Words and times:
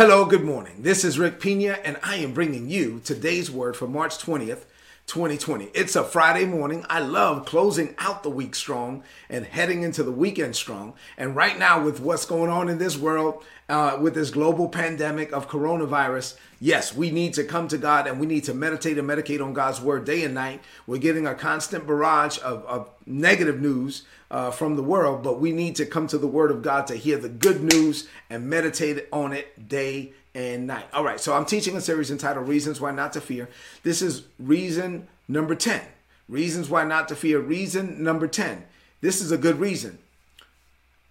Hello, 0.00 0.24
good 0.24 0.44
morning. 0.44 0.76
This 0.78 1.04
is 1.04 1.18
Rick 1.18 1.40
Pina, 1.40 1.72
and 1.84 1.98
I 2.02 2.16
am 2.16 2.32
bringing 2.32 2.70
you 2.70 3.02
today's 3.04 3.50
word 3.50 3.76
for 3.76 3.86
March 3.86 4.16
20th, 4.16 4.64
2020. 5.06 5.70
It's 5.74 5.96
a 5.96 6.04
Friday 6.04 6.44
morning. 6.44 6.84
I 6.88 7.00
love 7.00 7.44
closing 7.44 7.94
out 7.98 8.22
the 8.22 8.30
week 8.30 8.54
strong 8.54 9.02
and 9.28 9.44
heading 9.44 9.82
into 9.82 10.02
the 10.02 10.12
weekend 10.12 10.56
strong. 10.56 10.94
And 11.18 11.34
right 11.34 11.58
now, 11.58 11.82
with 11.82 12.00
what's 12.00 12.24
going 12.24 12.50
on 12.50 12.68
in 12.68 12.78
this 12.78 12.96
world, 12.96 13.44
uh, 13.68 13.98
with 14.00 14.14
this 14.14 14.30
global 14.30 14.68
pandemic 14.68 15.32
of 15.32 15.48
coronavirus, 15.48 16.36
yes, 16.60 16.94
we 16.94 17.10
need 17.10 17.34
to 17.34 17.44
come 17.44 17.68
to 17.68 17.78
God 17.78 18.06
and 18.06 18.20
we 18.20 18.26
need 18.26 18.44
to 18.44 18.54
meditate 18.54 18.98
and 18.98 19.08
medicate 19.08 19.42
on 19.42 19.52
God's 19.52 19.80
word 19.80 20.04
day 20.04 20.24
and 20.24 20.34
night. 20.34 20.60
We're 20.86 20.98
getting 20.98 21.26
a 21.26 21.34
constant 21.34 21.86
barrage 21.86 22.38
of, 22.38 22.64
of 22.66 22.88
negative 23.06 23.60
news 23.60 24.02
uh, 24.30 24.50
from 24.50 24.76
the 24.76 24.82
world, 24.82 25.22
but 25.22 25.40
we 25.40 25.52
need 25.52 25.76
to 25.76 25.86
come 25.86 26.06
to 26.08 26.18
the 26.18 26.26
word 26.26 26.50
of 26.50 26.62
God 26.62 26.86
to 26.86 26.94
hear 26.94 27.16
the 27.16 27.28
good 27.28 27.62
news 27.62 28.08
and 28.28 28.48
meditate 28.48 29.06
on 29.12 29.32
it 29.32 29.68
day 29.68 30.12
and 30.34 30.66
night. 30.66 30.86
All 30.92 31.04
right, 31.04 31.20
so 31.20 31.34
I'm 31.34 31.44
teaching 31.44 31.76
a 31.76 31.80
series 31.80 32.10
entitled 32.10 32.48
Reasons 32.48 32.80
Why 32.80 32.90
Not 32.92 33.12
to 33.14 33.20
Fear. 33.20 33.48
This 33.82 34.02
is 34.02 34.24
reason 34.38 35.08
number 35.28 35.54
10. 35.54 35.80
Reasons 36.30 36.70
why 36.70 36.84
not 36.84 37.08
to 37.08 37.16
fear. 37.16 37.40
Reason 37.40 38.02
number 38.02 38.28
10. 38.28 38.64
This 39.00 39.20
is 39.20 39.32
a 39.32 39.36
good 39.36 39.58
reason. 39.58 39.98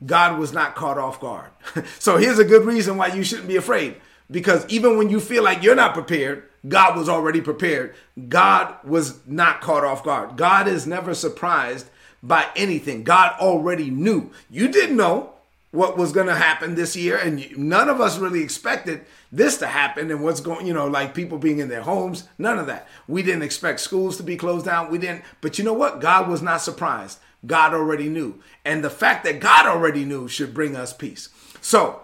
God 0.05 0.40
was 0.40 0.54
not 0.54 0.76
caught 0.76 0.98
off 0.98 1.20
guard. 1.20 1.50
so 2.00 2.16
here's 2.16 2.40
a 2.40 2.46
good 2.46 2.66
reason 2.66 2.96
why 2.96 3.08
you 3.08 3.24
shouldn't 3.24 3.50
be 3.50 3.58
afraid. 3.58 3.98
Because 4.32 4.66
even 4.70 4.98
when 4.98 5.10
you 5.10 5.20
feel 5.20 5.44
like 5.44 5.62
you're 5.62 5.76
not 5.76 5.94
prepared, 5.94 6.44
God 6.68 6.96
was 6.96 7.10
already 7.10 7.41
prepared. 7.41 7.96
God 8.30 8.76
was 8.86 9.20
not 9.27 9.60
caught 9.60 9.84
off 9.84 10.04
guard. 10.04 10.38
God 10.38 10.70
is 10.70 10.88
never 10.88 11.13
surprised 11.13 11.90
by 12.24 12.46
anything. 12.55 13.04
God 13.04 13.34
already 13.41 13.90
knew. 13.90 14.32
You 14.49 14.70
didn't 14.70 14.96
know 14.96 15.34
what 15.72 15.98
was 15.98 16.12
going 16.12 16.28
to 16.28 16.36
happen 16.36 16.73
this 16.73 16.96
year, 16.96 17.16
and 17.18 17.55
none 17.57 17.90
of 17.90 18.02
us 18.02 18.18
really 18.18 18.41
expected 18.41 19.05
this 19.32 19.57
to 19.57 19.68
happen 19.68 20.10
and 20.10 20.24
what's 20.24 20.41
going, 20.41 20.66
you 20.66 20.74
know, 20.74 20.88
like 20.88 21.13
people 21.13 21.38
being 21.38 21.60
in 21.60 21.70
their 21.70 21.84
homes. 21.84 22.27
None 22.38 22.57
of 22.57 22.66
that. 22.68 22.88
We 23.07 23.21
didn't 23.21 23.43
expect 23.43 23.80
schools 23.80 24.18
to 24.18 24.24
be 24.24 24.35
closed 24.35 24.66
down. 24.66 24.90
We 24.90 24.98
didn't. 24.98 25.24
But 25.41 25.60
you 25.60 25.63
know 25.63 25.74
what? 25.74 26.02
God 26.02 26.27
was 26.27 26.41
not 26.41 26.62
surprised. 26.62 27.20
God 27.46 27.74
already 27.74 28.10
knew. 28.10 28.41
And 28.66 28.84
the 28.84 28.90
fact 28.90 29.24
that 29.26 29.40
God 29.40 29.68
already 29.68 30.05
knew 30.05 30.27
should 30.27 30.54
bring 30.54 30.76
us 30.76 30.91
peace. 30.91 31.30
So, 31.62 32.02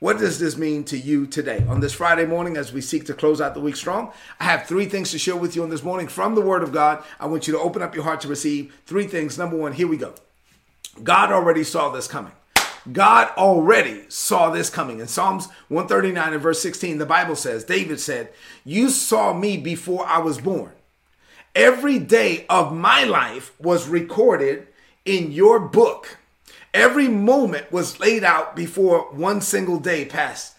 what 0.00 0.18
does 0.18 0.38
this 0.38 0.58
mean 0.58 0.84
to 0.84 0.98
you 0.98 1.26
today? 1.26 1.64
On 1.68 1.80
this 1.80 1.94
Friday 1.94 2.26
morning, 2.26 2.56
as 2.56 2.72
we 2.72 2.80
seek 2.82 3.06
to 3.06 3.14
close 3.14 3.40
out 3.40 3.54
the 3.54 3.60
week 3.60 3.76
strong, 3.76 4.12
I 4.38 4.44
have 4.44 4.66
three 4.66 4.86
things 4.86 5.12
to 5.12 5.18
share 5.18 5.36
with 5.36 5.56
you 5.56 5.62
on 5.62 5.70
this 5.70 5.84
morning 5.84 6.08
from 6.08 6.34
the 6.34 6.42
Word 6.42 6.62
of 6.62 6.72
God. 6.72 7.02
I 7.18 7.26
want 7.26 7.46
you 7.46 7.54
to 7.54 7.60
open 7.60 7.80
up 7.80 7.94
your 7.94 8.04
heart 8.04 8.20
to 8.22 8.28
receive 8.28 8.74
three 8.84 9.06
things. 9.06 9.38
Number 9.38 9.56
one, 9.56 9.72
here 9.72 9.86
we 9.86 9.96
go. 9.96 10.14
God 11.02 11.32
already 11.32 11.64
saw 11.64 11.90
this 11.90 12.06
coming. 12.06 12.32
God 12.92 13.30
already 13.36 14.04
saw 14.08 14.50
this 14.50 14.68
coming. 14.68 15.00
In 15.00 15.06
Psalms 15.06 15.46
139 15.68 16.34
and 16.34 16.42
verse 16.42 16.60
16, 16.60 16.98
the 16.98 17.06
Bible 17.06 17.36
says, 17.36 17.64
David 17.64 18.00
said, 18.00 18.30
You 18.64 18.90
saw 18.90 19.32
me 19.32 19.56
before 19.56 20.06
I 20.06 20.18
was 20.18 20.40
born. 20.40 20.72
Every 21.54 21.98
day 21.98 22.46
of 22.48 22.74
my 22.74 23.04
life 23.04 23.52
was 23.60 23.88
recorded 23.88 24.66
in 25.04 25.32
your 25.32 25.60
book. 25.60 26.18
Every 26.74 27.08
moment 27.08 27.70
was 27.70 28.00
laid 28.00 28.24
out 28.24 28.56
before 28.56 29.02
one 29.12 29.40
single 29.40 29.78
day 29.78 30.04
passed 30.04 30.53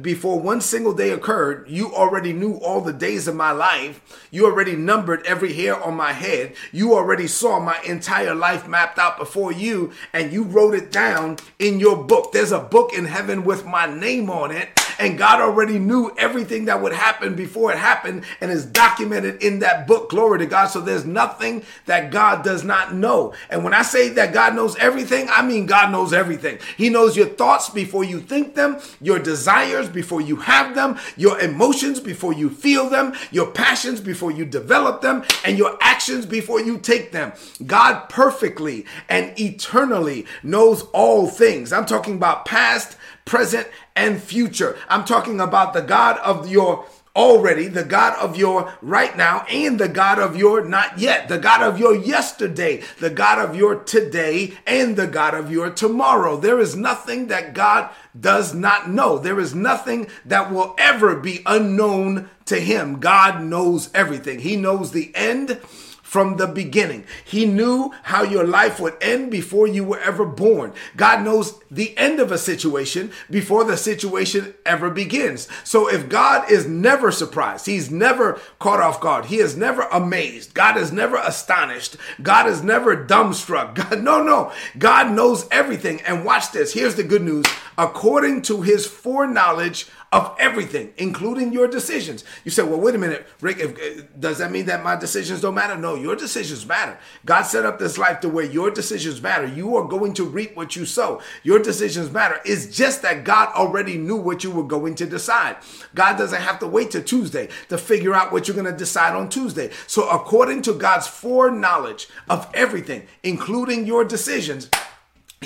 before 0.00 0.38
one 0.38 0.60
single 0.60 0.92
day 0.92 1.10
occurred, 1.10 1.68
you 1.68 1.92
already 1.94 2.32
knew 2.32 2.54
all 2.54 2.80
the 2.80 2.92
days 2.92 3.26
of 3.26 3.34
my 3.34 3.50
life. 3.50 4.28
You 4.30 4.46
already 4.46 4.76
numbered 4.76 5.26
every 5.26 5.52
hair 5.52 5.82
on 5.82 5.94
my 5.94 6.12
head. 6.12 6.54
You 6.72 6.94
already 6.94 7.26
saw 7.26 7.58
my 7.58 7.80
entire 7.82 8.34
life 8.34 8.68
mapped 8.68 8.98
out 8.98 9.18
before 9.18 9.52
you, 9.52 9.92
and 10.12 10.32
you 10.32 10.44
wrote 10.44 10.74
it 10.74 10.92
down 10.92 11.38
in 11.58 11.80
your 11.80 11.96
book. 11.96 12.32
There's 12.32 12.52
a 12.52 12.60
book 12.60 12.92
in 12.92 13.06
heaven 13.06 13.44
with 13.44 13.66
my 13.66 13.86
name 13.92 14.30
on 14.30 14.52
it 14.52 14.68
and 14.98 15.18
God 15.18 15.40
already 15.40 15.78
knew 15.78 16.14
everything 16.18 16.66
that 16.66 16.80
would 16.80 16.92
happen 16.92 17.34
before 17.34 17.72
it 17.72 17.78
happened 17.78 18.24
and 18.40 18.50
is 18.50 18.66
documented 18.66 19.42
in 19.42 19.60
that 19.60 19.86
book. 19.86 20.10
Glory 20.10 20.38
to 20.38 20.46
God. 20.46 20.66
So 20.66 20.80
there's 20.80 21.04
nothing 21.04 21.62
that 21.86 22.10
God 22.10 22.44
does 22.44 22.64
not 22.64 22.94
know. 22.94 23.34
And 23.50 23.64
when 23.64 23.74
I 23.74 23.82
say 23.82 24.08
that 24.10 24.32
God 24.32 24.54
knows 24.54 24.76
everything, 24.76 25.28
I 25.30 25.42
mean 25.42 25.66
God 25.66 25.92
knows 25.92 26.12
everything. 26.12 26.58
He 26.76 26.88
knows 26.88 27.16
your 27.16 27.26
thoughts 27.26 27.70
before 27.70 28.04
you 28.04 28.20
think 28.20 28.54
them, 28.54 28.78
your 29.00 29.18
desires 29.18 29.88
before 29.88 30.20
you 30.20 30.36
have 30.36 30.74
them, 30.74 30.98
your 31.16 31.38
emotions 31.40 32.00
before 32.00 32.32
you 32.32 32.50
feel 32.50 32.88
them, 32.88 33.14
your 33.30 33.50
passions 33.50 34.00
before 34.00 34.30
you 34.30 34.44
develop 34.44 35.00
them, 35.00 35.24
and 35.44 35.58
your 35.58 35.76
actions 35.80 36.26
before 36.26 36.60
you 36.60 36.78
take 36.78 37.12
them. 37.12 37.32
God 37.66 38.08
perfectly 38.08 38.86
and 39.08 39.38
eternally 39.38 40.26
knows 40.42 40.82
all 40.92 41.26
things. 41.26 41.72
I'm 41.72 41.86
talking 41.86 42.14
about 42.14 42.44
past, 42.44 42.96
present, 43.26 43.68
and 43.94 44.22
future. 44.22 44.78
I'm 44.88 45.04
talking 45.04 45.40
about 45.40 45.74
the 45.74 45.82
God 45.82 46.16
of 46.18 46.48
your 46.48 46.86
already, 47.14 47.66
the 47.66 47.82
God 47.82 48.14
of 48.18 48.36
your 48.36 48.72
right 48.82 49.16
now, 49.16 49.40
and 49.50 49.80
the 49.80 49.88
God 49.88 50.18
of 50.18 50.36
your 50.36 50.64
not 50.64 50.98
yet, 50.98 51.28
the 51.28 51.38
God 51.38 51.62
of 51.62 51.78
your 51.78 51.96
yesterday, 51.96 52.82
the 53.00 53.10
God 53.10 53.38
of 53.38 53.56
your 53.56 53.76
today, 53.76 54.52
and 54.66 54.96
the 54.96 55.06
God 55.06 55.34
of 55.34 55.50
your 55.50 55.70
tomorrow. 55.70 56.36
There 56.36 56.60
is 56.60 56.76
nothing 56.76 57.28
that 57.28 57.54
God 57.54 57.90
does 58.18 58.54
not 58.54 58.88
know. 58.88 59.18
There 59.18 59.40
is 59.40 59.54
nothing 59.54 60.08
that 60.26 60.52
will 60.52 60.74
ever 60.78 61.16
be 61.16 61.42
unknown 61.46 62.28
to 62.44 62.60
him. 62.60 63.00
God 63.00 63.42
knows 63.42 63.90
everything. 63.94 64.40
He 64.40 64.56
knows 64.56 64.92
the 64.92 65.10
end 65.14 65.60
from 66.06 66.36
the 66.36 66.46
beginning. 66.46 67.04
He 67.24 67.46
knew 67.46 67.92
how 68.04 68.22
your 68.22 68.46
life 68.46 68.78
would 68.78 68.94
end 69.00 69.28
before 69.28 69.66
you 69.66 69.82
were 69.82 69.98
ever 69.98 70.24
born. 70.24 70.72
God 70.96 71.24
knows 71.24 71.58
the 71.68 71.98
end 71.98 72.20
of 72.20 72.30
a 72.30 72.38
situation 72.38 73.10
before 73.28 73.64
the 73.64 73.76
situation 73.76 74.54
ever 74.64 74.88
begins. 74.88 75.48
So 75.64 75.88
if 75.88 76.08
God 76.08 76.48
is 76.48 76.64
never 76.64 77.10
surprised, 77.10 77.66
He's 77.66 77.90
never 77.90 78.40
caught 78.60 78.80
off 78.80 79.00
guard, 79.00 79.24
He 79.26 79.38
is 79.38 79.56
never 79.56 79.82
amazed, 79.92 80.54
God 80.54 80.76
is 80.76 80.92
never 80.92 81.16
astonished, 81.16 81.96
God 82.22 82.46
is 82.46 82.62
never 82.62 82.96
dumbstruck. 82.96 83.74
God, 83.74 84.00
no, 84.00 84.22
no. 84.22 84.52
God 84.78 85.10
knows 85.12 85.48
everything. 85.50 86.00
And 86.02 86.24
watch 86.24 86.52
this. 86.52 86.72
Here's 86.72 86.94
the 86.94 87.02
good 87.02 87.22
news. 87.22 87.46
According 87.76 88.42
to 88.42 88.62
His 88.62 88.86
foreknowledge 88.86 89.88
of 90.12 90.34
everything, 90.38 90.92
including 90.96 91.52
your 91.52 91.66
decisions. 91.66 92.24
You 92.44 92.50
say, 92.50 92.62
well, 92.62 92.80
wait 92.80 92.94
a 92.94 92.98
minute, 92.98 93.26
Rick, 93.40 93.58
if, 93.58 93.78
eh, 93.78 94.02
does 94.18 94.38
that 94.38 94.52
mean 94.52 94.66
that 94.66 94.84
my 94.84 94.94
decisions 94.96 95.40
don't 95.40 95.54
matter? 95.54 95.76
No, 95.76 95.94
your 95.96 96.14
decisions 96.14 96.64
matter. 96.64 96.96
God 97.24 97.42
set 97.42 97.66
up 97.66 97.78
this 97.78 97.98
life 97.98 98.20
to 98.20 98.28
where 98.28 98.44
your 98.44 98.70
decisions 98.70 99.20
matter. 99.20 99.46
You 99.46 99.76
are 99.76 99.86
going 99.86 100.14
to 100.14 100.24
reap 100.24 100.56
what 100.56 100.76
you 100.76 100.86
sow. 100.86 101.20
Your 101.42 101.58
decisions 101.58 102.10
matter. 102.12 102.40
It's 102.44 102.66
just 102.76 103.02
that 103.02 103.24
God 103.24 103.52
already 103.54 103.98
knew 103.98 104.16
what 104.16 104.44
you 104.44 104.50
were 104.50 104.64
going 104.64 104.94
to 104.96 105.06
decide. 105.06 105.56
God 105.94 106.16
doesn't 106.16 106.40
have 106.40 106.60
to 106.60 106.66
wait 106.68 106.92
till 106.92 107.02
Tuesday 107.02 107.48
to 107.68 107.76
figure 107.76 108.14
out 108.14 108.32
what 108.32 108.46
you're 108.46 108.56
going 108.56 108.70
to 108.70 108.76
decide 108.76 109.14
on 109.16 109.28
Tuesday. 109.28 109.70
So, 109.86 110.08
according 110.08 110.62
to 110.62 110.72
God's 110.72 111.08
foreknowledge 111.08 112.08
of 112.30 112.48
everything, 112.54 113.06
including 113.22 113.86
your 113.86 114.04
decisions, 114.04 114.70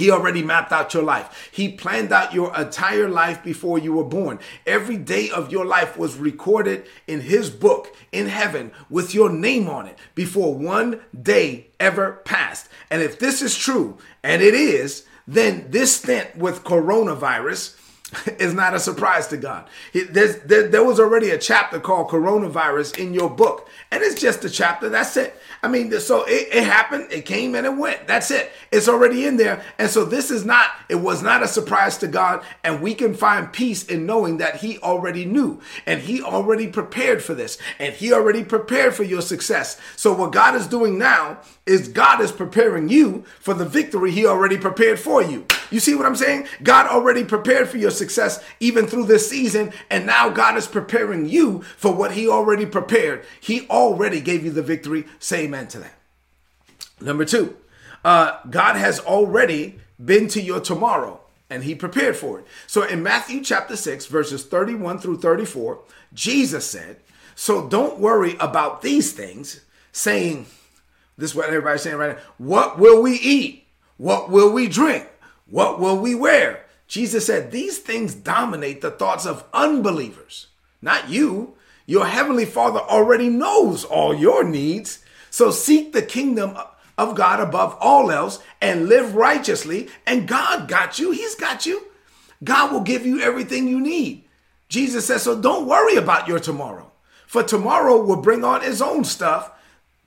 he 0.01 0.11
already 0.11 0.43
mapped 0.43 0.73
out 0.73 0.95
your 0.95 1.03
life. 1.03 1.51
He 1.53 1.73
planned 1.73 2.11
out 2.11 2.33
your 2.33 2.59
entire 2.59 3.07
life 3.07 3.45
before 3.45 3.79
you 3.79 3.93
were 3.93 4.05
born. 4.05 4.39
Every 4.67 4.97
day 4.97 5.29
of 5.29 5.53
your 5.53 5.67
life 5.67 5.99
was 5.99 6.17
recorded 6.17 6.87
in 7.07 7.21
His 7.21 7.51
book 7.51 7.95
in 8.11 8.27
heaven 8.27 8.73
with 8.89 9.15
your 9.15 9.29
name 9.29 9.69
on 9.69 9.87
it 9.87 9.99
before 10.15 10.55
one 10.55 11.03
day 11.23 11.67
ever 11.79 12.23
passed. 12.25 12.71
And 12.91 13.03
if 13.03 13.19
this 13.19 13.43
is 13.43 13.55
true, 13.55 13.99
and 14.23 14.41
it 14.41 14.55
is, 14.55 15.05
then 15.29 15.67
this 15.69 15.99
stint 15.99 16.35
with 16.35 16.65
coronavirus 16.65 17.77
is 18.39 18.55
not 18.55 18.75
a 18.75 18.81
surprise 18.81 19.29
to 19.29 19.37
God. 19.37 19.69
There, 19.93 20.69
there 20.69 20.85
was 20.85 20.99
already 20.99 21.31
a 21.31 21.39
chapter 21.39 21.81
called 21.81 22.09
Coronavirus 22.09 22.99
in 22.99 23.15
your 23.15 23.31
book, 23.31 23.69
and 23.91 24.03
it's 24.03 24.21
just 24.21 24.45
a 24.45 24.51
chapter. 24.51 24.89
That's 24.89 25.17
it. 25.17 25.37
I 25.63 25.69
mean, 25.69 25.93
so 26.01 26.25
it, 26.25 26.49
it, 26.53 26.65
happened, 26.65 27.09
it 27.13 27.27
came 27.27 27.55
and 27.55 27.67
it 27.67 27.77
went. 27.77 28.07
That's 28.07 28.31
it. 28.31 28.51
It's 28.73 28.89
already 28.89 29.27
in 29.27 29.37
there. 29.37 29.63
And 29.79 29.91
so 29.91 30.05
this 30.05 30.31
is 30.31 30.45
not, 30.45 30.71
it 30.89 30.95
was 30.97 31.23
not 31.23 31.43
a 31.43 31.49
surprise 31.49 31.99
to 31.99 32.09
God. 32.09 32.43
And 32.65 32.81
we 32.81 32.95
can 32.95 33.15
find 33.15 33.53
peace 33.53 33.85
in 33.85 34.07
knowing 34.07 34.39
that 34.39 34.57
He 34.57 34.79
already 34.79 35.27
knew 35.27 35.61
and 35.85 36.01
He 36.01 36.23
already 36.23 36.67
prepared 36.67 37.23
for 37.23 37.35
this 37.35 37.59
and 37.79 37.93
He 37.93 38.11
already 38.13 38.43
prepared 38.43 38.95
for 38.95 39.03
your 39.03 39.21
success. 39.21 39.79
So 39.97 40.15
what 40.15 40.33
God 40.33 40.55
is 40.55 40.67
doing 40.67 40.99
now 40.99 41.41
is 41.67 41.89
God 41.89 42.23
is 42.23 42.33
preparing 42.33 42.89
you 42.89 43.25
for 43.39 43.53
the 43.53 43.67
victory 43.67 44.13
He 44.13 44.25
already 44.25 44.57
prepared 44.57 44.99
for 44.99 45.23
you. 45.23 45.47
You 45.71 45.81
see 45.81 45.95
what 45.95 46.07
I'm 46.07 46.17
saying? 46.17 46.47
God 46.63 46.87
already 46.87 47.25
prepared 47.25 47.69
for 47.69 47.79
your 47.79 47.91
success 47.91 48.43
even 48.59 48.87
through 48.87 49.07
this 49.07 49.29
season. 49.29 49.73
And 49.89 50.07
now 50.07 50.29
God 50.29 50.57
is 50.57 50.67
preparing 50.67 51.29
you 51.29 51.63
for 51.77 51.95
what 51.95 52.13
He 52.13 52.29
already 52.29 52.67
prepared. 52.67 53.25
He 53.41 53.67
already 53.69 54.21
gave 54.21 54.45
you 54.45 54.51
the 54.51 54.63
victory. 54.63 55.07
Say 55.19 55.45
amen 55.45 55.69
to 55.69 55.81
that. 55.81 55.95
Number 57.01 57.25
two, 57.25 57.57
uh, 58.05 58.39
God 58.49 58.77
has 58.77 59.01
already 59.01 59.79
been 60.03 60.29
to 60.29 60.41
your 60.41 60.61
tomorrow 60.61 61.21
and 61.51 61.65
he 61.65 61.75
prepared 61.75 62.17
for 62.17 62.39
it. 62.39 62.47
So 62.67 62.83
in 62.83 63.03
Matthew 63.03 63.43
chapter 63.43 63.77
6, 63.77 64.07
verses 64.07 64.45
31 64.45 64.99
through 64.99 65.19
34, 65.19 65.81
Jesus 66.15 66.65
said, 66.65 66.99
So 67.35 67.69
don't 67.69 67.99
worry 67.99 68.37
about 68.39 68.83
these 68.83 69.13
things, 69.13 69.61
saying, 69.93 70.47
This 71.19 71.31
is 71.31 71.37
what 71.37 71.49
everybody's 71.49 71.83
saying 71.83 71.97
right 71.97 72.17
now. 72.17 72.23
What 72.39 72.79
will 72.79 73.03
we 73.03 73.15
eat? 73.15 73.67
What 73.97 74.31
will 74.31 74.53
we 74.53 74.69
drink? 74.69 75.10
What 75.51 75.81
will 75.81 75.99
we 75.99 76.15
wear? 76.15 76.65
Jesus 76.87 77.27
said, 77.27 77.51
These 77.51 77.79
things 77.79 78.15
dominate 78.15 78.81
the 78.81 78.91
thoughts 78.91 79.27
of 79.27 79.45
unbelievers, 79.53 80.49
not 80.81 81.09
you. 81.09 81.55
Your 81.87 82.07
heavenly 82.07 82.45
Father 82.45 82.79
already 82.79 83.29
knows 83.29 83.85
all 83.85 84.15
your 84.15 84.45
needs. 84.45 85.05
So 85.31 85.51
seek 85.51 85.93
the 85.93 86.03
kingdom 86.03 86.57
of 86.97 87.17
God 87.17 87.41
above 87.41 87.77
all 87.81 88.11
else 88.11 88.41
and 88.61 88.89
live 88.89 89.17
righteously. 89.17 89.89
And 90.07 90.29
God 90.29 90.69
got 90.69 90.99
you. 90.99 91.11
He's 91.11 91.35
got 91.35 91.67
you. 91.67 91.85
God 92.45 92.73
will 92.73 92.83
give 92.83 93.05
you 93.05 93.21
everything 93.21 93.67
you 93.67 93.81
need. 93.81 94.25
Jesus 94.69 95.07
says, 95.07 95.23
So 95.23 95.41
don't 95.41 95.67
worry 95.67 95.97
about 95.97 96.29
your 96.29 96.39
tomorrow, 96.39 96.93
for 97.27 97.43
tomorrow 97.43 98.01
will 98.01 98.23
bring 98.23 98.45
on 98.45 98.63
its 98.63 98.81
own 98.81 99.05
stuff. 99.05 99.51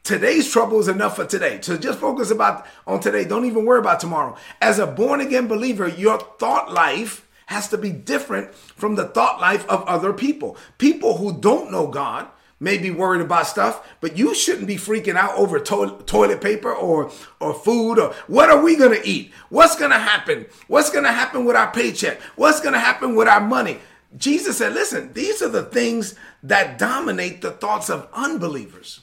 Today's 0.04 0.52
trouble 0.52 0.82
is 0.82 0.90
enough 0.90 1.16
for 1.16 1.26
today. 1.26 1.62
So 1.62 1.78
just 1.78 1.98
focus 1.98 2.30
about 2.30 2.66
on 2.86 3.00
today. 3.00 3.24
Don't 3.24 3.46
even 3.46 3.66
worry 3.66 3.80
about 3.80 4.02
tomorrow. 4.02 4.36
As 4.62 4.78
a 4.78 4.86
born 4.86 5.22
again 5.22 5.48
believer, 5.48 5.88
your 5.88 6.20
thought 6.20 6.74
life 6.74 7.26
has 7.46 7.70
to 7.70 7.78
be 7.78 7.92
different 7.92 8.54
from 8.54 8.96
the 8.96 9.06
thought 9.06 9.40
life 9.40 9.66
of 9.70 9.82
other 9.84 10.12
people. 10.12 10.58
People 10.78 11.20
who 11.20 11.40
don't 11.40 11.72
know 11.72 11.88
God 11.88 12.28
may 12.60 12.78
be 12.78 12.92
worried 12.92 13.22
about 13.22 13.48
stuff, 13.48 13.88
but 14.02 14.18
you 14.18 14.36
shouldn't 14.36 14.68
be 14.68 14.76
freaking 14.76 15.16
out 15.16 15.36
over 15.36 15.58
to- 15.58 16.04
toilet 16.06 16.42
paper 16.42 16.74
or 16.74 17.10
or 17.40 17.54
food 17.54 17.98
or 17.98 18.14
what 18.28 18.50
are 18.50 18.62
we 18.62 18.76
going 18.76 19.02
to 19.02 19.08
eat? 19.08 19.32
What's 19.48 19.78
going 19.78 19.92
to 19.92 20.00
happen? 20.00 20.48
What's 20.68 20.90
going 20.90 21.06
to 21.06 21.14
happen 21.14 21.46
with 21.46 21.56
our 21.56 21.72
paycheck? 21.72 22.20
What's 22.36 22.60
going 22.60 22.74
to 22.74 22.80
happen 22.80 23.16
with 23.16 23.30
our 23.30 23.40
money? 23.40 23.80
Jesus 24.18 24.58
said, 24.58 24.74
"Listen, 24.74 25.14
these 25.14 25.42
are 25.42 25.48
the 25.48 25.64
things 25.64 26.16
that 26.44 26.78
dominate 26.78 27.42
the 27.42 27.52
thoughts 27.52 27.90
of 27.90 28.10
unbelievers." 28.12 29.00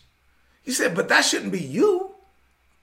He 0.63 0.73
said, 0.73 0.95
but 0.95 1.09
that 1.09 1.23
shouldn't 1.23 1.53
be 1.53 1.61
you. 1.61 2.15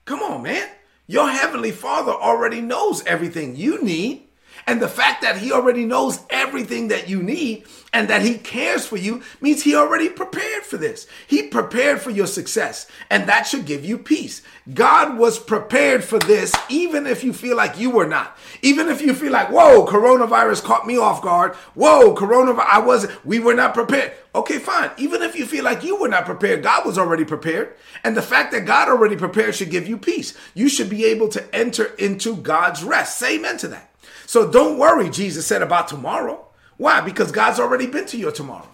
Come 0.04 0.20
on, 0.20 0.42
man. 0.42 0.68
Your 1.06 1.28
heavenly 1.30 1.70
father 1.70 2.12
already 2.12 2.60
knows 2.60 3.04
everything 3.06 3.56
you 3.56 3.82
need. 3.82 4.27
And 4.68 4.82
the 4.82 4.88
fact 4.88 5.22
that 5.22 5.38
he 5.38 5.50
already 5.50 5.86
knows 5.86 6.20
everything 6.28 6.88
that 6.88 7.08
you 7.08 7.22
need 7.22 7.64
and 7.94 8.06
that 8.08 8.20
he 8.20 8.36
cares 8.36 8.86
for 8.86 8.98
you 8.98 9.22
means 9.40 9.62
he 9.62 9.74
already 9.74 10.10
prepared 10.10 10.62
for 10.62 10.76
this. 10.76 11.06
He 11.26 11.44
prepared 11.44 12.02
for 12.02 12.10
your 12.10 12.26
success, 12.26 12.86
and 13.08 13.26
that 13.26 13.46
should 13.46 13.64
give 13.64 13.82
you 13.82 13.96
peace. 13.96 14.42
God 14.74 15.16
was 15.16 15.38
prepared 15.38 16.04
for 16.04 16.18
this, 16.18 16.52
even 16.68 17.06
if 17.06 17.24
you 17.24 17.32
feel 17.32 17.56
like 17.56 17.78
you 17.78 17.88
were 17.88 18.06
not. 18.06 18.36
Even 18.60 18.88
if 18.88 19.00
you 19.00 19.14
feel 19.14 19.32
like, 19.32 19.50
whoa, 19.50 19.86
coronavirus 19.86 20.62
caught 20.62 20.86
me 20.86 20.98
off 20.98 21.22
guard. 21.22 21.54
Whoa, 21.74 22.14
coronavirus, 22.14 22.66
I 22.68 22.80
wasn't, 22.80 23.24
we 23.24 23.38
were 23.38 23.54
not 23.54 23.72
prepared. 23.72 24.12
Okay, 24.34 24.58
fine. 24.58 24.90
Even 24.98 25.22
if 25.22 25.34
you 25.34 25.46
feel 25.46 25.64
like 25.64 25.82
you 25.82 25.96
were 25.98 26.08
not 26.08 26.26
prepared, 26.26 26.62
God 26.62 26.84
was 26.84 26.98
already 26.98 27.24
prepared. 27.24 27.74
And 28.04 28.14
the 28.14 28.20
fact 28.20 28.52
that 28.52 28.66
God 28.66 28.90
already 28.90 29.16
prepared 29.16 29.54
should 29.54 29.70
give 29.70 29.88
you 29.88 29.96
peace. 29.96 30.34
You 30.52 30.68
should 30.68 30.90
be 30.90 31.06
able 31.06 31.28
to 31.30 31.54
enter 31.56 31.86
into 31.94 32.36
God's 32.36 32.84
rest. 32.84 33.16
Say 33.16 33.36
amen 33.36 33.56
to 33.58 33.68
that. 33.68 33.87
So 34.28 34.46
don't 34.46 34.76
worry, 34.76 35.08
Jesus 35.08 35.46
said, 35.46 35.62
about 35.62 35.88
tomorrow. 35.88 36.48
Why? 36.76 37.00
Because 37.00 37.32
God's 37.32 37.58
already 37.58 37.86
been 37.86 38.04
to 38.08 38.18
your 38.18 38.30
tomorrow. 38.30 38.68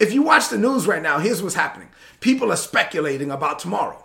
If 0.00 0.14
you 0.14 0.22
watch 0.22 0.48
the 0.48 0.56
news 0.56 0.86
right 0.86 1.02
now, 1.02 1.18
here's 1.18 1.42
what's 1.42 1.54
happening 1.54 1.90
people 2.20 2.50
are 2.50 2.56
speculating 2.56 3.30
about 3.30 3.58
tomorrow. 3.58 4.02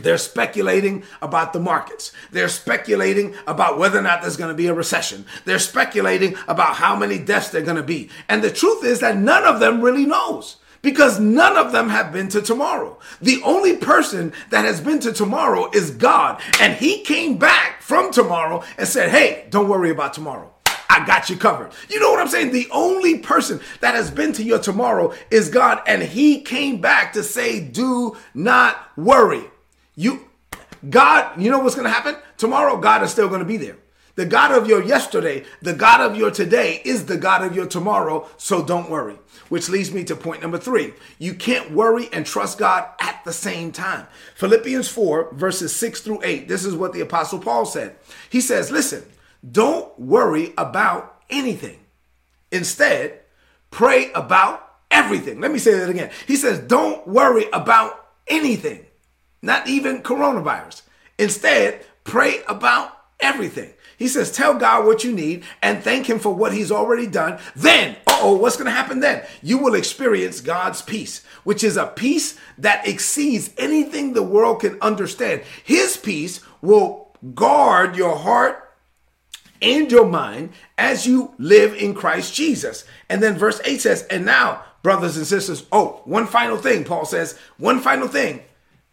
They're 0.00 0.16
speculating 0.16 1.02
about 1.20 1.52
the 1.52 1.60
markets. 1.60 2.10
They're 2.30 2.48
speculating 2.48 3.34
about 3.46 3.78
whether 3.78 3.98
or 3.98 4.02
not 4.02 4.22
there's 4.22 4.38
going 4.38 4.48
to 4.48 4.56
be 4.56 4.68
a 4.68 4.72
recession. 4.72 5.26
They're 5.44 5.58
speculating 5.58 6.36
about 6.48 6.76
how 6.76 6.96
many 6.96 7.18
deaths 7.18 7.50
they're 7.50 7.60
going 7.60 7.76
to 7.76 7.82
be. 7.82 8.08
And 8.30 8.42
the 8.42 8.50
truth 8.50 8.86
is 8.86 9.00
that 9.00 9.18
none 9.18 9.44
of 9.44 9.60
them 9.60 9.82
really 9.82 10.06
knows 10.06 10.56
because 10.82 11.18
none 11.18 11.56
of 11.56 11.72
them 11.72 11.88
have 11.88 12.12
been 12.12 12.28
to 12.28 12.42
tomorrow. 12.42 12.98
The 13.20 13.40
only 13.44 13.76
person 13.76 14.32
that 14.50 14.64
has 14.64 14.80
been 14.80 15.00
to 15.00 15.12
tomorrow 15.12 15.70
is 15.72 15.90
God. 15.90 16.40
And 16.60 16.74
he 16.74 17.02
came 17.02 17.38
back 17.38 17.82
from 17.82 18.12
tomorrow 18.12 18.62
and 18.76 18.86
said, 18.86 19.10
Hey, 19.10 19.46
don't 19.50 19.68
worry 19.68 19.90
about 19.90 20.14
tomorrow. 20.14 20.52
I 20.90 21.04
got 21.04 21.28
you 21.28 21.36
covered. 21.36 21.72
You 21.90 22.00
know 22.00 22.10
what 22.10 22.20
I'm 22.20 22.28
saying? 22.28 22.52
The 22.52 22.68
only 22.70 23.18
person 23.18 23.60
that 23.80 23.94
has 23.94 24.10
been 24.10 24.32
to 24.34 24.42
your 24.42 24.58
tomorrow 24.58 25.14
is 25.30 25.50
God. 25.50 25.82
And 25.86 26.02
he 26.02 26.40
came 26.40 26.80
back 26.80 27.12
to 27.12 27.22
say, 27.22 27.60
Do 27.60 28.16
not 28.34 28.90
worry. 28.96 29.44
You, 29.94 30.28
God, 30.88 31.40
you 31.40 31.50
know 31.50 31.58
what's 31.58 31.74
going 31.74 31.86
to 31.86 31.92
happen? 31.92 32.16
Tomorrow, 32.36 32.78
God 32.78 33.02
is 33.02 33.10
still 33.10 33.28
going 33.28 33.40
to 33.40 33.46
be 33.46 33.56
there. 33.56 33.76
The 34.18 34.26
God 34.26 34.50
of 34.50 34.66
your 34.66 34.82
yesterday, 34.82 35.44
the 35.62 35.74
God 35.74 36.00
of 36.00 36.16
your 36.16 36.32
today 36.32 36.82
is 36.84 37.06
the 37.06 37.16
God 37.16 37.44
of 37.44 37.54
your 37.54 37.66
tomorrow. 37.66 38.26
So 38.36 38.64
don't 38.64 38.90
worry. 38.90 39.16
Which 39.48 39.68
leads 39.68 39.92
me 39.92 40.02
to 40.02 40.16
point 40.16 40.42
number 40.42 40.58
three. 40.58 40.94
You 41.20 41.34
can't 41.34 41.70
worry 41.70 42.08
and 42.12 42.26
trust 42.26 42.58
God 42.58 42.88
at 43.00 43.22
the 43.24 43.32
same 43.32 43.70
time. 43.70 44.08
Philippians 44.34 44.88
4, 44.88 45.34
verses 45.34 45.72
6 45.76 46.00
through 46.00 46.24
8. 46.24 46.48
This 46.48 46.64
is 46.64 46.74
what 46.74 46.92
the 46.92 47.00
Apostle 47.00 47.38
Paul 47.38 47.64
said. 47.64 47.94
He 48.28 48.40
says, 48.40 48.72
Listen, 48.72 49.04
don't 49.48 49.96
worry 49.96 50.52
about 50.58 51.22
anything. 51.30 51.78
Instead, 52.50 53.20
pray 53.70 54.10
about 54.16 54.68
everything. 54.90 55.40
Let 55.40 55.52
me 55.52 55.60
say 55.60 55.78
that 55.78 55.90
again. 55.90 56.10
He 56.26 56.34
says, 56.34 56.58
Don't 56.58 57.06
worry 57.06 57.46
about 57.52 58.04
anything, 58.26 58.84
not 59.42 59.68
even 59.68 60.02
coronavirus. 60.02 60.82
Instead, 61.20 61.86
pray 62.02 62.40
about 62.48 62.97
everything. 63.20 63.72
He 63.96 64.06
says, 64.06 64.30
tell 64.30 64.54
God 64.54 64.86
what 64.86 65.02
you 65.02 65.12
need 65.12 65.44
and 65.60 65.82
thank 65.82 66.08
Him 66.08 66.20
for 66.20 66.32
what 66.32 66.52
He's 66.52 66.70
already 66.70 67.06
done. 67.06 67.40
Then, 67.56 67.96
oh, 68.06 68.36
what's 68.36 68.56
going 68.56 68.66
to 68.66 68.70
happen 68.70 69.00
then? 69.00 69.24
You 69.42 69.58
will 69.58 69.74
experience 69.74 70.40
God's 70.40 70.82
peace, 70.82 71.24
which 71.42 71.64
is 71.64 71.76
a 71.76 71.86
peace 71.86 72.38
that 72.58 72.86
exceeds 72.86 73.50
anything 73.58 74.12
the 74.12 74.22
world 74.22 74.60
can 74.60 74.78
understand. 74.80 75.42
His 75.64 75.96
peace 75.96 76.40
will 76.62 77.16
guard 77.34 77.96
your 77.96 78.16
heart 78.16 78.64
and 79.60 79.90
your 79.90 80.06
mind 80.06 80.50
as 80.76 81.06
you 81.06 81.34
live 81.38 81.74
in 81.74 81.94
Christ 81.94 82.32
Jesus. 82.34 82.84
And 83.08 83.20
then 83.20 83.36
verse 83.36 83.60
8 83.64 83.80
says, 83.80 84.04
and 84.04 84.24
now, 84.24 84.62
brothers 84.82 85.16
and 85.16 85.26
sisters, 85.26 85.66
oh, 85.72 86.02
one 86.04 86.28
final 86.28 86.56
thing, 86.56 86.84
Paul 86.84 87.04
says, 87.04 87.36
one 87.56 87.80
final 87.80 88.06
thing. 88.06 88.42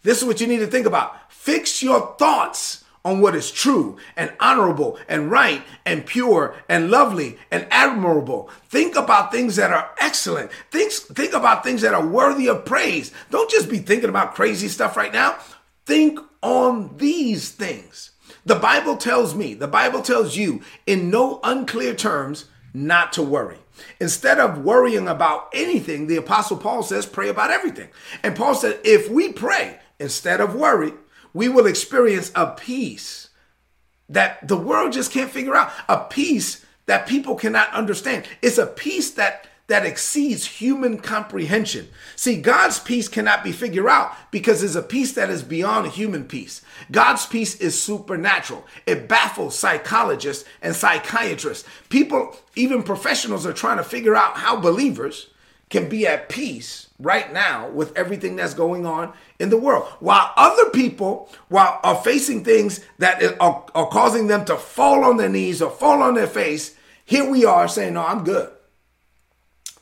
This 0.02 0.20
is 0.20 0.26
what 0.26 0.42
you 0.42 0.48
need 0.48 0.60
to 0.60 0.68
think 0.68 0.88
about. 0.88 1.32
Fix 1.32 1.84
your 1.84 2.16
thoughts 2.18 2.84
on 3.06 3.22
what 3.22 3.36
is 3.36 3.52
true 3.52 3.98
and 4.18 4.34
honorable 4.40 4.98
and 5.08 5.30
right 5.32 5.62
and 5.86 6.06
pure 6.06 6.56
and 6.68 6.90
lovely 6.90 7.38
and 7.52 7.68
admirable. 7.70 8.50
Think 8.68 8.96
about 8.96 9.32
things 9.32 9.56
that 9.56 9.72
are 9.72 9.92
excellent. 10.02 10.52
Think, 10.72 10.92
think 10.92 11.34
about 11.34 11.64
things 11.64 11.84
that 11.84 11.94
are 11.94 12.06
worthy 12.06 12.50
of 12.50 12.66
praise. 12.66 13.14
Don't 13.30 13.50
just 13.50 13.70
be 13.70 13.78
thinking 13.78 14.10
about 14.10 14.34
crazy 14.34 14.68
stuff 14.68 14.98
right 14.98 15.14
now. 15.14 15.38
Think 15.86 16.20
on 16.42 16.98
these 16.98 17.52
things. 17.52 18.12
The 18.44 18.56
Bible 18.56 18.98
tells 18.98 19.36
me, 19.36 19.54
the 19.54 19.68
Bible 19.68 20.02
tells 20.02 20.36
you 20.36 20.62
in 20.86 21.10
no 21.10 21.40
unclear 21.44 21.94
terms 21.94 22.46
not 22.74 23.14
to 23.14 23.24
worry. 23.24 23.58
Instead 24.00 24.40
of 24.40 24.64
worrying 24.64 25.08
about 25.08 25.50
anything, 25.54 26.08
the 26.08 26.16
Apostle 26.16 26.58
Paul 26.58 26.82
says, 26.82 27.06
pray 27.06 27.30
about 27.30 27.52
everything. 27.52 27.90
And 28.24 28.36
Paul 28.36 28.56
said, 28.56 28.80
if 28.84 29.10
we 29.10 29.32
pray 29.32 29.80
instead 30.00 30.42
of 30.42 30.56
worry, 30.56 30.94
we 31.36 31.50
will 31.50 31.68
experience 31.68 32.32
a 32.34 32.48
peace 32.48 33.28
that 34.08 34.48
the 34.48 34.58
world 34.58 34.94
just 34.94 35.12
can't 35.12 35.30
figure 35.30 35.54
out, 35.54 35.70
a 35.90 35.98
peace 36.06 36.66
that 36.86 37.08
people 37.08 37.36
cannot 37.36 37.70
understand. 37.74 38.26
It's 38.42 38.58
a 38.58 38.66
peace 38.66 39.12
that 39.12 39.48
that 39.68 39.86
exceeds 39.86 40.46
human 40.46 40.96
comprehension. 41.00 41.90
See, 42.16 42.40
God's 42.40 42.80
peace 42.80 43.08
cannot 43.08 43.44
be 43.44 43.52
figured 43.52 43.88
out 43.88 44.14
because 44.30 44.62
it's 44.62 44.76
a 44.76 44.82
peace 44.84 45.14
that 45.14 45.32
is 45.32 45.42
beyond 45.42 45.88
human 45.88 46.26
peace. 46.26 46.62
God's 46.92 47.26
peace 47.26 47.56
is 47.56 47.82
supernatural. 47.82 48.64
It 48.86 49.10
baffles 49.10 49.58
psychologists 49.58 50.48
and 50.62 50.76
psychiatrists. 50.76 51.68
People, 51.90 52.38
even 52.56 52.84
professionals, 52.84 53.46
are 53.46 53.54
trying 53.54 53.78
to 53.78 53.84
figure 53.84 54.16
out 54.16 54.38
how 54.38 54.56
believers 54.56 55.32
can 55.76 55.90
be 55.90 56.08
at 56.08 56.30
peace 56.30 56.88
right 57.00 57.34
now 57.34 57.70
with 57.70 57.96
everything 57.98 58.38
that's 58.38 58.54
going 58.54 58.86
on 58.86 59.12
in 59.40 59.50
the 59.50 59.58
world. 59.58 59.84
While 60.00 60.32
other 60.38 60.70
people, 60.70 61.30
while 61.50 61.82
are 61.84 62.02
facing 62.02 62.46
things 62.46 62.80
that 63.00 63.22
are, 63.42 63.66
are 63.76 63.88
causing 63.90 64.28
them 64.28 64.46
to 64.46 64.56
fall 64.56 65.04
on 65.04 65.18
their 65.18 65.28
knees 65.28 65.62
or 65.62 65.70
fall 65.70 66.02
on 66.02 66.14
their 66.14 66.28
face, 66.28 66.76
here 67.04 67.30
we 67.30 67.44
are 67.44 67.68
saying, 67.68 67.94
No, 67.94 68.06
I'm 68.06 68.24
good. 68.24 68.50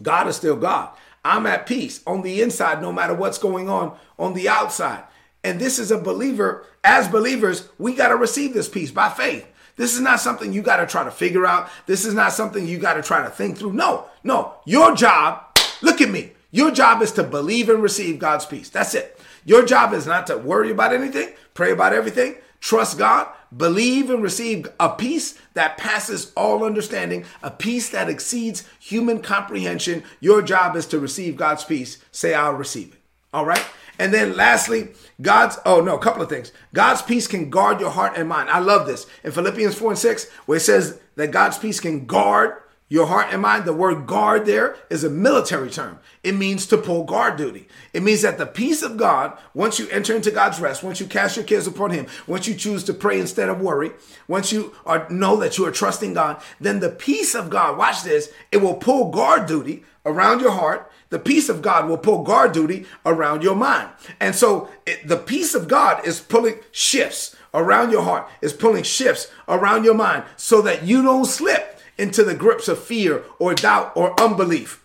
God 0.01 0.27
is 0.27 0.35
still 0.35 0.55
God. 0.55 0.89
I'm 1.23 1.45
at 1.45 1.67
peace 1.67 2.01
on 2.07 2.23
the 2.23 2.41
inside, 2.41 2.81
no 2.81 2.91
matter 2.91 3.13
what's 3.13 3.37
going 3.37 3.69
on 3.69 3.95
on 4.17 4.33
the 4.33 4.49
outside. 4.49 5.03
And 5.43 5.59
this 5.59 5.77
is 5.77 5.91
a 5.91 5.97
believer, 5.99 6.65
as 6.83 7.07
believers, 7.07 7.69
we 7.77 7.93
got 7.93 8.07
to 8.07 8.15
receive 8.15 8.53
this 8.53 8.67
peace 8.67 8.91
by 8.91 9.09
faith. 9.09 9.47
This 9.75 9.93
is 9.93 10.01
not 10.01 10.19
something 10.19 10.53
you 10.53 10.61
got 10.61 10.77
to 10.77 10.87
try 10.87 11.03
to 11.03 11.11
figure 11.11 11.45
out. 11.45 11.69
This 11.85 12.03
is 12.03 12.13
not 12.13 12.33
something 12.33 12.67
you 12.67 12.79
got 12.79 12.95
to 12.95 13.03
try 13.03 13.23
to 13.23 13.29
think 13.29 13.57
through. 13.57 13.73
No, 13.73 14.05
no. 14.23 14.55
Your 14.65 14.95
job 14.95 15.53
Look 15.83 15.99
at 15.99 16.09
me. 16.09 16.31
Your 16.49 16.71
job 16.71 17.01
is 17.01 17.11
to 17.13 17.23
believe 17.23 17.67
and 17.67 17.83
receive 17.83 18.17
God's 18.17 18.45
peace. 18.45 18.69
That's 18.69 18.95
it. 18.95 19.19
Your 19.43 19.65
job 19.65 19.91
is 19.91 20.07
not 20.07 20.27
to 20.27 20.37
worry 20.37 20.71
about 20.71 20.93
anything, 20.93 21.33
pray 21.53 21.71
about 21.71 21.91
everything, 21.91 22.35
trust 22.61 22.97
God, 22.97 23.27
believe 23.55 24.09
and 24.09 24.23
receive 24.23 24.67
a 24.79 24.89
peace 24.89 25.37
that 25.55 25.77
passes 25.77 26.31
all 26.37 26.63
understanding, 26.63 27.25
a 27.43 27.51
peace 27.51 27.89
that 27.89 28.09
exceeds 28.09 28.63
human 28.79 29.19
comprehension. 29.19 30.03
Your 30.21 30.41
job 30.41 30.77
is 30.77 30.85
to 30.87 30.99
receive 30.99 31.35
God's 31.35 31.65
peace. 31.65 31.97
Say, 32.13 32.33
I'll 32.33 32.53
receive 32.53 32.93
it. 32.93 32.99
All 33.33 33.45
right. 33.45 33.65
And 33.99 34.13
then 34.13 34.37
lastly, 34.37 34.89
God's, 35.21 35.59
oh 35.65 35.81
no, 35.81 35.97
a 35.97 36.01
couple 36.01 36.23
of 36.23 36.29
things. 36.29 36.53
God's 36.73 37.01
peace 37.01 37.27
can 37.27 37.49
guard 37.49 37.81
your 37.81 37.91
heart 37.91 38.13
and 38.15 38.29
mind. 38.29 38.49
I 38.49 38.59
love 38.59 38.87
this. 38.87 39.05
In 39.25 39.33
Philippians 39.33 39.75
4 39.75 39.91
and 39.91 39.99
6, 39.99 40.29
where 40.45 40.57
it 40.57 40.61
says 40.61 40.99
that 41.17 41.31
God's 41.31 41.57
peace 41.57 41.81
can 41.81 42.05
guard 42.05 42.62
your 42.89 43.07
heart 43.07 43.27
and 43.31 43.41
mind, 43.41 43.65
the 43.65 43.73
word 43.73 44.05
guard 44.05 44.45
there 44.45 44.75
is 44.89 45.03
a 45.03 45.09
military 45.09 45.69
term. 45.69 45.99
It 46.21 46.33
means 46.33 46.67
to 46.67 46.77
pull 46.77 47.05
guard 47.05 47.37
duty. 47.37 47.67
It 47.91 48.03
means 48.03 48.21
that 48.21 48.37
the 48.37 48.45
peace 48.45 48.83
of 48.83 48.97
God, 48.97 49.37
once 49.53 49.79
you 49.79 49.89
enter 49.89 50.15
into 50.15 50.31
God's 50.31 50.59
rest, 50.59 50.83
once 50.83 50.99
you 50.99 51.07
cast 51.07 51.35
your 51.35 51.45
cares 51.45 51.65
upon 51.65 51.91
Him, 51.91 52.05
once 52.27 52.47
you 52.47 52.53
choose 52.53 52.83
to 52.83 52.93
pray 52.93 53.19
instead 53.19 53.49
of 53.49 53.61
worry, 53.61 53.91
once 54.27 54.51
you 54.51 54.75
are, 54.85 55.09
know 55.09 55.37
that 55.37 55.57
you 55.57 55.65
are 55.65 55.71
trusting 55.71 56.13
God, 56.13 56.41
then 56.59 56.81
the 56.81 56.89
peace 56.89 57.33
of 57.33 57.49
God, 57.49 57.77
watch 57.77 58.03
this, 58.03 58.29
it 58.51 58.57
will 58.57 58.75
pull 58.75 59.09
guard 59.11 59.47
duty 59.47 59.83
around 60.05 60.41
your 60.41 60.51
heart. 60.51 60.91
The 61.09 61.19
peace 61.19 61.49
of 61.49 61.61
God 61.61 61.87
will 61.87 61.97
pull 61.97 62.23
guard 62.23 62.51
duty 62.51 62.85
around 63.05 63.43
your 63.43 63.55
mind. 63.55 63.89
And 64.19 64.35
so 64.35 64.69
it, 64.85 65.07
the 65.07 65.17
peace 65.17 65.55
of 65.55 65.67
God 65.67 66.05
is 66.05 66.19
pulling 66.19 66.55
shifts 66.71 67.35
around 67.53 67.91
your 67.91 68.03
heart, 68.03 68.29
is 68.41 68.53
pulling 68.53 68.83
shifts 68.83 69.31
around 69.47 69.83
your 69.83 69.93
mind 69.93 70.25
so 70.35 70.61
that 70.63 70.83
you 70.83 71.01
don't 71.01 71.25
slip 71.25 71.72
into 71.97 72.23
the 72.23 72.35
grips 72.35 72.67
of 72.67 72.79
fear 72.79 73.23
or 73.39 73.53
doubt 73.53 73.91
or 73.95 74.19
unbelief. 74.19 74.83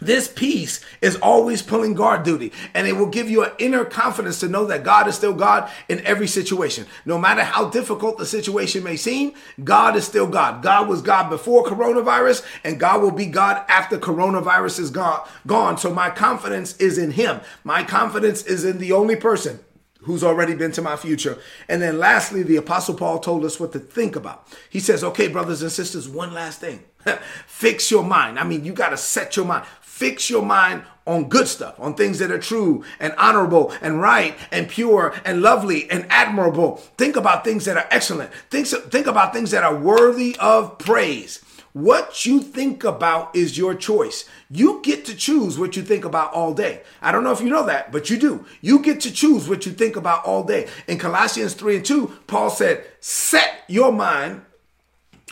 This 0.00 0.28
peace 0.28 0.80
is 1.02 1.16
always 1.16 1.60
pulling 1.60 1.92
guard 1.92 2.22
duty, 2.22 2.52
and 2.72 2.86
it 2.86 2.94
will 2.94 3.06
give 3.06 3.28
you 3.28 3.44
an 3.44 3.52
inner 3.58 3.84
confidence 3.84 4.40
to 4.40 4.48
know 4.48 4.64
that 4.64 4.82
God 4.82 5.06
is 5.06 5.14
still 5.14 5.34
God 5.34 5.70
in 5.88 6.00
every 6.06 6.26
situation. 6.26 6.86
No 7.04 7.18
matter 7.18 7.44
how 7.44 7.68
difficult 7.68 8.16
the 8.16 8.24
situation 8.24 8.82
may 8.82 8.96
seem, 8.96 9.34
God 9.62 9.96
is 9.96 10.06
still 10.06 10.26
God. 10.26 10.62
God 10.62 10.88
was 10.88 11.02
God 11.02 11.28
before 11.28 11.64
coronavirus, 11.64 12.44
and 12.64 12.80
God 12.80 13.02
will 13.02 13.10
be 13.10 13.26
God 13.26 13.62
after 13.68 13.98
coronavirus 13.98 14.80
is 14.80 14.90
gone. 14.90 15.26
gone. 15.46 15.76
So 15.76 15.92
my 15.92 16.08
confidence 16.08 16.76
is 16.78 16.96
in 16.96 17.10
Him. 17.10 17.40
My 17.62 17.84
confidence 17.84 18.42
is 18.42 18.64
in 18.64 18.78
the 18.78 18.92
only 18.92 19.16
person 19.16 19.60
who's 20.02 20.24
already 20.24 20.54
been 20.54 20.72
to 20.72 20.82
my 20.82 20.96
future. 20.96 21.38
And 21.68 21.80
then 21.82 21.98
lastly, 21.98 22.42
the 22.42 22.56
apostle 22.56 22.94
Paul 22.94 23.18
told 23.18 23.44
us 23.44 23.60
what 23.60 23.72
to 23.72 23.78
think 23.78 24.16
about. 24.16 24.46
He 24.68 24.80
says, 24.80 25.04
okay, 25.04 25.28
brothers 25.28 25.62
and 25.62 25.70
sisters, 25.72 26.08
one 26.08 26.32
last 26.32 26.60
thing. 26.60 26.84
Fix 27.46 27.90
your 27.90 28.04
mind. 28.04 28.38
I 28.38 28.44
mean, 28.44 28.64
you 28.64 28.72
got 28.72 28.90
to 28.90 28.96
set 28.96 29.36
your 29.36 29.46
mind. 29.46 29.66
Fix 29.80 30.30
your 30.30 30.42
mind 30.42 30.82
on 31.06 31.28
good 31.28 31.46
stuff, 31.46 31.78
on 31.78 31.94
things 31.94 32.18
that 32.20 32.30
are 32.30 32.38
true 32.38 32.84
and 32.98 33.12
honorable 33.18 33.72
and 33.82 34.00
right 34.00 34.36
and 34.50 34.68
pure 34.68 35.14
and 35.24 35.42
lovely 35.42 35.90
and 35.90 36.06
admirable. 36.08 36.76
Think 36.96 37.16
about 37.16 37.44
things 37.44 37.64
that 37.66 37.76
are 37.76 37.86
excellent. 37.90 38.32
Think, 38.50 38.66
think 38.66 39.06
about 39.06 39.34
things 39.34 39.50
that 39.50 39.64
are 39.64 39.76
worthy 39.76 40.36
of 40.40 40.78
praise. 40.78 41.44
What 41.72 42.26
you 42.26 42.40
think 42.40 42.82
about 42.82 43.34
is 43.34 43.56
your 43.56 43.74
choice. 43.74 44.28
You 44.50 44.80
get 44.82 45.04
to 45.04 45.14
choose 45.14 45.58
what 45.58 45.76
you 45.76 45.82
think 45.82 46.04
about 46.04 46.32
all 46.32 46.52
day. 46.52 46.82
I 47.00 47.12
don't 47.12 47.22
know 47.22 47.30
if 47.30 47.40
you 47.40 47.48
know 47.48 47.66
that, 47.66 47.92
but 47.92 48.10
you 48.10 48.18
do. 48.18 48.44
You 48.60 48.80
get 48.80 49.00
to 49.02 49.12
choose 49.12 49.48
what 49.48 49.66
you 49.66 49.72
think 49.72 49.94
about 49.94 50.24
all 50.24 50.42
day. 50.42 50.68
In 50.88 50.98
Colossians 50.98 51.54
3 51.54 51.76
and 51.76 51.84
2, 51.84 52.06
Paul 52.26 52.50
said, 52.50 52.84
Set 52.98 53.62
your 53.68 53.92
mind 53.92 54.42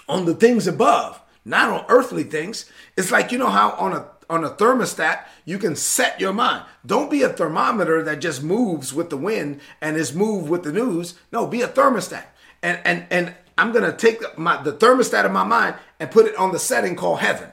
on 0.08 0.26
the 0.26 0.34
things 0.34 0.66
above, 0.68 1.20
not 1.44 1.70
on 1.70 1.84
earthly 1.88 2.24
things. 2.24 2.70
It's 2.96 3.10
like, 3.10 3.32
you 3.32 3.38
know 3.38 3.50
how 3.50 3.72
on 3.72 3.92
a 3.92 4.06
on 4.30 4.44
a 4.44 4.50
thermostat, 4.50 5.24
you 5.44 5.58
can 5.58 5.74
set 5.74 6.20
your 6.20 6.34
mind. 6.34 6.64
Don't 6.84 7.10
be 7.10 7.22
a 7.22 7.30
thermometer 7.30 8.02
that 8.02 8.20
just 8.20 8.42
moves 8.42 8.92
with 8.92 9.08
the 9.08 9.16
wind 9.16 9.60
and 9.80 9.96
is 9.96 10.14
moved 10.14 10.50
with 10.50 10.64
the 10.64 10.72
news. 10.72 11.14
No, 11.32 11.46
be 11.46 11.62
a 11.62 11.68
thermostat. 11.68 12.24
And 12.62 12.78
and 12.84 13.06
and 13.10 13.34
I'm 13.58 13.72
gonna 13.72 13.94
take 13.94 14.38
my 14.38 14.62
the 14.62 14.72
thermostat 14.72 15.26
of 15.26 15.32
my 15.32 15.44
mind 15.44 15.76
and 16.00 16.10
put 16.10 16.26
it 16.26 16.36
on 16.36 16.52
the 16.52 16.58
setting 16.58 16.96
called 16.96 17.20
heaven. 17.20 17.50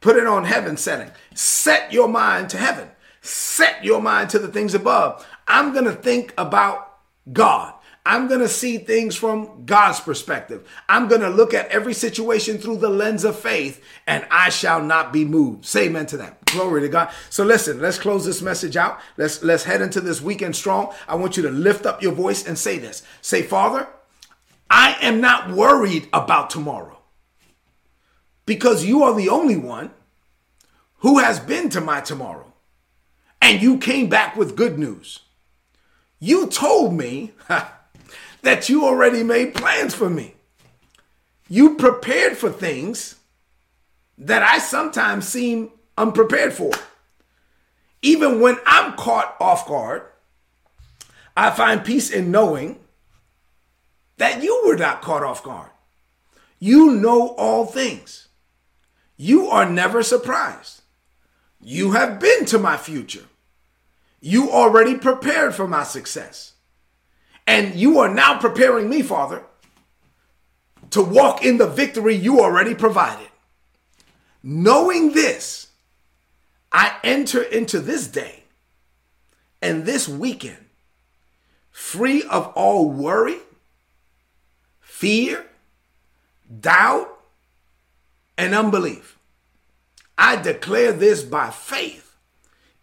Put 0.00 0.16
it 0.16 0.26
on 0.26 0.44
heaven 0.44 0.76
setting. 0.76 1.10
Set 1.34 1.92
your 1.92 2.08
mind 2.08 2.50
to 2.50 2.58
heaven. 2.58 2.90
Set 3.22 3.82
your 3.82 4.02
mind 4.02 4.28
to 4.30 4.38
the 4.38 4.48
things 4.48 4.74
above. 4.74 5.26
I'm 5.48 5.72
gonna 5.72 5.92
think 5.92 6.34
about 6.36 6.98
God. 7.32 7.72
I'm 8.06 8.28
going 8.28 8.40
to 8.40 8.48
see 8.48 8.76
things 8.76 9.16
from 9.16 9.64
God's 9.64 9.98
perspective. 9.98 10.68
I'm 10.90 11.08
going 11.08 11.22
to 11.22 11.30
look 11.30 11.54
at 11.54 11.68
every 11.68 11.94
situation 11.94 12.58
through 12.58 12.76
the 12.76 12.90
lens 12.90 13.24
of 13.24 13.38
faith 13.38 13.82
and 14.06 14.26
I 14.30 14.50
shall 14.50 14.82
not 14.82 15.10
be 15.10 15.24
moved. 15.24 15.64
Say 15.64 15.86
amen 15.86 16.04
to 16.06 16.18
that. 16.18 16.44
Glory 16.44 16.82
to 16.82 16.88
God. 16.88 17.10
So 17.30 17.44
listen, 17.44 17.80
let's 17.80 17.98
close 17.98 18.26
this 18.26 18.42
message 18.42 18.76
out. 18.76 19.00
Let's 19.16 19.42
let's 19.42 19.64
head 19.64 19.80
into 19.80 20.02
this 20.02 20.20
weekend 20.20 20.54
strong. 20.54 20.92
I 21.08 21.14
want 21.14 21.38
you 21.38 21.42
to 21.44 21.50
lift 21.50 21.86
up 21.86 22.02
your 22.02 22.12
voice 22.12 22.46
and 22.46 22.58
say 22.58 22.78
this. 22.78 23.02
Say, 23.22 23.42
"Father, 23.42 23.88
I 24.76 24.96
am 25.02 25.20
not 25.20 25.52
worried 25.52 26.08
about 26.12 26.50
tomorrow 26.50 26.98
because 28.44 28.84
you 28.84 29.04
are 29.04 29.14
the 29.14 29.28
only 29.28 29.56
one 29.56 29.92
who 30.96 31.20
has 31.20 31.38
been 31.38 31.68
to 31.68 31.80
my 31.80 32.00
tomorrow 32.00 32.52
and 33.40 33.62
you 33.62 33.78
came 33.78 34.08
back 34.08 34.34
with 34.34 34.56
good 34.56 34.76
news. 34.76 35.20
You 36.18 36.48
told 36.48 36.92
me 36.92 37.34
that 38.42 38.68
you 38.68 38.84
already 38.84 39.22
made 39.22 39.54
plans 39.54 39.94
for 39.94 40.10
me. 40.10 40.34
You 41.48 41.76
prepared 41.76 42.36
for 42.36 42.50
things 42.50 43.14
that 44.18 44.42
I 44.42 44.58
sometimes 44.58 45.28
seem 45.28 45.70
unprepared 45.96 46.52
for. 46.52 46.72
Even 48.02 48.40
when 48.40 48.56
I'm 48.66 48.96
caught 48.96 49.36
off 49.38 49.68
guard, 49.68 50.02
I 51.36 51.50
find 51.50 51.84
peace 51.84 52.10
in 52.10 52.32
knowing 52.32 52.80
that 54.16 54.42
you 54.42 54.62
were 54.66 54.76
not 54.76 55.02
caught 55.02 55.22
off 55.22 55.42
guard. 55.42 55.70
You 56.58 56.92
know 56.92 57.28
all 57.36 57.66
things. 57.66 58.28
You 59.16 59.48
are 59.48 59.68
never 59.68 60.02
surprised. 60.02 60.82
You 61.60 61.92
have 61.92 62.20
been 62.20 62.44
to 62.46 62.58
my 62.58 62.76
future. 62.76 63.24
You 64.20 64.50
already 64.50 64.96
prepared 64.96 65.54
for 65.54 65.68
my 65.68 65.82
success. 65.82 66.52
And 67.46 67.74
you 67.74 67.98
are 67.98 68.12
now 68.12 68.38
preparing 68.38 68.88
me, 68.88 69.02
Father, 69.02 69.42
to 70.90 71.02
walk 71.02 71.44
in 71.44 71.58
the 71.58 71.66
victory 71.66 72.14
you 72.14 72.40
already 72.40 72.74
provided. 72.74 73.28
Knowing 74.42 75.12
this, 75.12 75.68
I 76.72 76.96
enter 77.02 77.42
into 77.42 77.80
this 77.80 78.06
day 78.06 78.44
and 79.60 79.84
this 79.84 80.08
weekend 80.08 80.64
free 81.70 82.22
of 82.24 82.46
all 82.54 82.90
worry 82.90 83.38
fear, 85.04 85.44
doubt, 86.62 87.20
and 88.38 88.54
unbelief. 88.54 89.18
I 90.16 90.36
declare 90.36 90.94
this 90.94 91.22
by 91.22 91.50
faith 91.50 92.16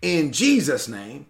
in 0.04 0.32
Jesus' 0.32 0.88
name. 0.88 1.26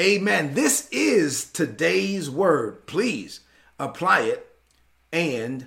Amen. 0.00 0.54
This 0.54 0.88
is 0.90 1.44
today's 1.52 2.30
word. 2.30 2.86
Please 2.86 3.40
apply 3.78 4.20
it 4.20 4.46
and 5.12 5.66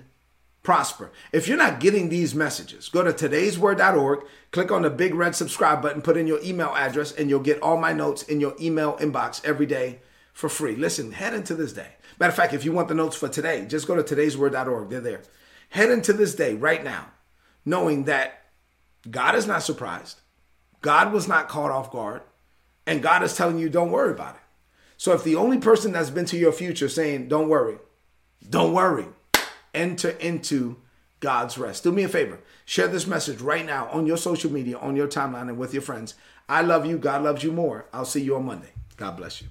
prosper. 0.64 1.12
If 1.30 1.46
you're 1.46 1.56
not 1.56 1.78
getting 1.78 2.08
these 2.08 2.34
messages, 2.34 2.88
go 2.88 3.04
to 3.04 3.12
today'sword.org, 3.12 4.24
click 4.50 4.72
on 4.72 4.82
the 4.82 4.90
big 4.90 5.14
red 5.14 5.36
subscribe 5.36 5.82
button, 5.82 6.02
put 6.02 6.16
in 6.16 6.26
your 6.26 6.42
email 6.42 6.74
address, 6.74 7.12
and 7.12 7.30
you'll 7.30 7.38
get 7.38 7.62
all 7.62 7.76
my 7.76 7.92
notes 7.92 8.24
in 8.24 8.40
your 8.40 8.56
email 8.60 8.96
inbox 8.96 9.40
every 9.44 9.66
day 9.66 10.00
for 10.38 10.48
free. 10.48 10.76
Listen, 10.76 11.10
head 11.10 11.34
into 11.34 11.56
this 11.56 11.72
day. 11.72 11.88
Matter 12.20 12.30
of 12.30 12.36
fact, 12.36 12.54
if 12.54 12.64
you 12.64 12.70
want 12.70 12.86
the 12.86 12.94
notes 12.94 13.16
for 13.16 13.28
today, 13.28 13.66
just 13.66 13.88
go 13.88 14.00
to 14.00 14.04
today'sword.org. 14.04 14.88
They're 14.88 15.00
there. 15.00 15.22
Head 15.70 15.90
into 15.90 16.12
this 16.12 16.32
day 16.32 16.54
right 16.54 16.84
now, 16.84 17.06
knowing 17.64 18.04
that 18.04 18.44
God 19.10 19.34
is 19.34 19.48
not 19.48 19.64
surprised. 19.64 20.20
God 20.80 21.12
was 21.12 21.26
not 21.26 21.48
caught 21.48 21.72
off 21.72 21.90
guard. 21.90 22.22
And 22.86 23.02
God 23.02 23.24
is 23.24 23.34
telling 23.34 23.58
you, 23.58 23.68
don't 23.68 23.90
worry 23.90 24.12
about 24.12 24.36
it. 24.36 24.40
So 24.96 25.12
if 25.12 25.24
the 25.24 25.34
only 25.34 25.58
person 25.58 25.90
that's 25.90 26.10
been 26.10 26.24
to 26.26 26.38
your 26.38 26.52
future 26.52 26.88
saying, 26.88 27.26
don't 27.26 27.48
worry, 27.48 27.78
don't 28.48 28.72
worry, 28.72 29.06
enter 29.74 30.10
into 30.10 30.76
God's 31.18 31.58
rest. 31.58 31.82
Do 31.82 31.90
me 31.90 32.04
a 32.04 32.08
favor. 32.08 32.38
Share 32.64 32.86
this 32.86 33.08
message 33.08 33.40
right 33.40 33.66
now 33.66 33.88
on 33.88 34.06
your 34.06 34.16
social 34.16 34.52
media, 34.52 34.78
on 34.78 34.94
your 34.94 35.08
timeline, 35.08 35.48
and 35.48 35.58
with 35.58 35.72
your 35.74 35.82
friends. 35.82 36.14
I 36.48 36.62
love 36.62 36.86
you. 36.86 36.96
God 36.96 37.24
loves 37.24 37.42
you 37.42 37.50
more. 37.50 37.86
I'll 37.92 38.04
see 38.04 38.22
you 38.22 38.36
on 38.36 38.46
Monday. 38.46 38.70
God 38.96 39.16
bless 39.16 39.42
you. 39.42 39.48